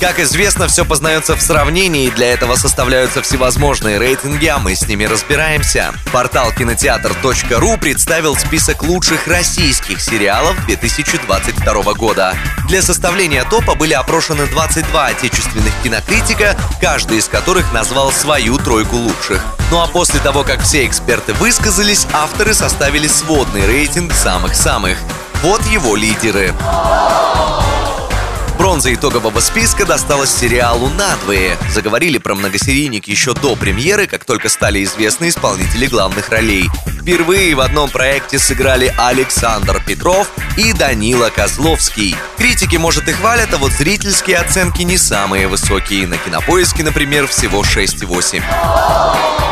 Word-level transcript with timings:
Как 0.00 0.20
известно, 0.20 0.68
все 0.68 0.84
познается 0.84 1.34
в 1.34 1.42
сравнении, 1.42 2.06
и 2.06 2.10
для 2.10 2.32
этого 2.32 2.54
составляются 2.54 3.20
всевозможные 3.20 3.98
рейтинги, 3.98 4.46
а 4.46 4.58
мы 4.58 4.76
с 4.76 4.86
ними 4.86 5.04
разбираемся. 5.04 5.92
Портал 6.12 6.52
кинотеатр.ру 6.52 7.76
представил 7.78 8.36
список 8.36 8.84
лучших 8.84 9.26
российских 9.26 10.00
сериалов 10.00 10.54
2022 10.66 11.94
года. 11.94 12.36
Для 12.68 12.80
составления 12.80 13.42
топа 13.42 13.74
были 13.74 13.92
опрошены 13.92 14.46
22 14.46 15.06
отечественных 15.06 15.72
кинокритика, 15.82 16.56
каждый 16.80 17.18
из 17.18 17.26
которых 17.26 17.72
назвал 17.72 18.12
свою 18.12 18.56
тройку 18.58 18.94
лучших. 18.94 19.44
Ну 19.72 19.82
а 19.82 19.88
после 19.88 20.20
того, 20.20 20.44
как 20.44 20.62
все 20.62 20.86
эксперты 20.86 21.32
высказались, 21.34 22.06
авторы 22.12 22.54
составили 22.54 23.08
сводный 23.08 23.66
рейтинг 23.66 24.12
самых-самых. 24.12 24.96
Вот 25.42 25.64
его 25.66 25.96
лидеры. 25.96 26.54
Бронза 28.68 28.92
итогового 28.92 29.40
списка 29.40 29.86
досталась 29.86 30.28
сериалу 30.28 30.90
«Надвое». 30.90 31.56
Заговорили 31.72 32.18
про 32.18 32.34
многосерийник 32.34 33.08
еще 33.08 33.32
до 33.32 33.56
премьеры, 33.56 34.06
как 34.06 34.26
только 34.26 34.50
стали 34.50 34.84
известны 34.84 35.30
исполнители 35.30 35.86
главных 35.86 36.28
ролей. 36.28 36.68
Впервые 37.00 37.54
в 37.54 37.60
одном 37.60 37.88
проекте 37.88 38.38
сыграли 38.38 38.92
Александр 38.98 39.82
Петров 39.82 40.30
и 40.58 40.74
Данила 40.74 41.30
Козловский. 41.30 42.14
Критики, 42.36 42.76
может, 42.76 43.08
и 43.08 43.12
хвалят, 43.12 43.54
а 43.54 43.56
вот 43.56 43.72
зрительские 43.72 44.36
оценки 44.36 44.82
не 44.82 44.98
самые 44.98 45.48
высокие. 45.48 46.06
На 46.06 46.18
кинопоиске, 46.18 46.82
например, 46.82 47.26
всего 47.26 47.62
6,8. 47.62 49.47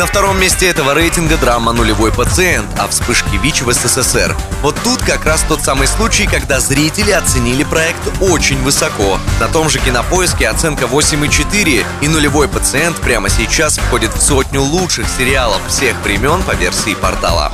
На 0.00 0.06
втором 0.06 0.40
месте 0.40 0.66
этого 0.66 0.94
рейтинга 0.94 1.36
драма 1.36 1.74
«Нулевой 1.74 2.10
пациент», 2.10 2.66
а 2.78 2.88
вспышки 2.88 3.36
ВИЧ 3.36 3.60
в 3.60 3.72
СССР. 3.74 4.34
Вот 4.62 4.74
тут 4.82 5.02
как 5.02 5.26
раз 5.26 5.44
тот 5.46 5.62
самый 5.62 5.86
случай, 5.86 6.26
когда 6.26 6.58
зрители 6.58 7.10
оценили 7.10 7.64
проект 7.64 8.00
очень 8.22 8.56
высоко. 8.62 9.18
На 9.40 9.48
том 9.48 9.68
же 9.68 9.78
кинопоиске 9.78 10.48
оценка 10.48 10.86
8,4, 10.86 11.84
и 12.00 12.08
«Нулевой 12.08 12.48
пациент» 12.48 12.96
прямо 12.96 13.28
сейчас 13.28 13.76
входит 13.76 14.14
в 14.14 14.22
сотню 14.22 14.62
лучших 14.62 15.06
сериалов 15.06 15.60
всех 15.68 15.94
времен 16.02 16.42
по 16.44 16.52
версии 16.52 16.94
портала. 16.94 17.52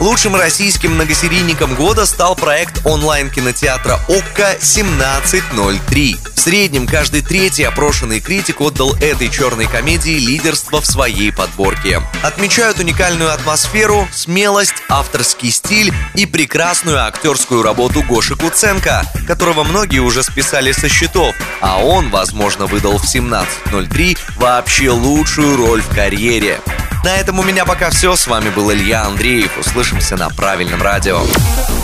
Лучшим 0.00 0.34
российским 0.34 0.94
многосерийником 0.94 1.76
года 1.76 2.04
стал 2.04 2.34
проект 2.34 2.84
онлайн-кинотеатра 2.84 4.00
«ОККО 4.08 4.56
1703». 4.60 6.18
Среднем 6.48 6.86
каждый 6.86 7.20
третий 7.20 7.64
опрошенный 7.64 8.20
критик 8.20 8.62
отдал 8.62 8.94
этой 9.02 9.28
черной 9.28 9.66
комедии 9.66 10.18
лидерство 10.18 10.80
в 10.80 10.86
своей 10.86 11.30
подборке. 11.30 12.00
Отмечают 12.22 12.78
уникальную 12.78 13.34
атмосферу, 13.34 14.08
смелость, 14.12 14.76
авторский 14.88 15.50
стиль 15.50 15.92
и 16.14 16.24
прекрасную 16.24 17.04
актерскую 17.04 17.62
работу 17.62 18.02
Гоши 18.02 18.34
Куценко, 18.34 19.04
которого 19.26 19.62
многие 19.62 19.98
уже 19.98 20.22
списали 20.22 20.72
со 20.72 20.88
счетов, 20.88 21.34
а 21.60 21.84
он, 21.84 22.08
возможно, 22.08 22.64
выдал 22.64 22.96
в 22.96 23.04
17.03 23.04 24.16
вообще 24.38 24.88
лучшую 24.88 25.54
роль 25.54 25.82
в 25.82 25.94
карьере. 25.94 26.62
На 27.04 27.14
этом 27.18 27.40
у 27.40 27.42
меня 27.42 27.66
пока 27.66 27.90
все. 27.90 28.16
С 28.16 28.26
вами 28.26 28.48
был 28.48 28.72
Илья 28.72 29.04
Андреев. 29.04 29.58
Услышимся 29.58 30.16
на 30.16 30.30
правильном 30.30 30.80
радио. 30.80 31.20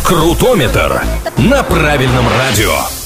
Крутометр 0.05 1.03
на 1.37 1.63
правильном 1.65 2.27
радио. 2.39 3.04